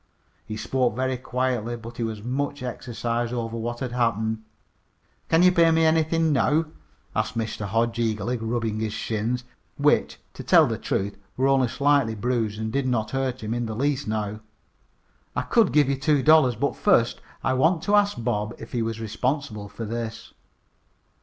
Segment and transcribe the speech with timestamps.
[0.47, 4.41] He spoke very quietly, but he was much exercised over what had happened.
[5.29, 6.65] "Can ye pay me anythin' now?"
[7.15, 7.67] asked Mr.
[7.67, 9.43] Hodge eagerly, rubbing his shins,
[9.77, 13.67] which, to tell the truth, were only slightly bruised and did not hurt him in
[13.67, 14.39] the least now.
[15.35, 16.55] "I could give you two dollars.
[16.55, 20.33] But first I want to ask Bob if he is responsible for this."